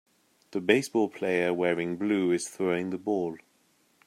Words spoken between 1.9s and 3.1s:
blue is throwing the